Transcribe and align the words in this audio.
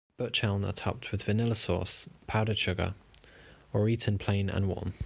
Buchteln 0.17 0.67
are 0.67 0.71
topped 0.71 1.11
with 1.11 1.21
vanilla 1.21 1.53
sauce, 1.53 2.09
powdered 2.25 2.57
sugar 2.57 2.95
or 3.71 3.87
eaten 3.87 4.17
plain 4.17 4.49
and 4.49 4.67
warm. 4.67 4.95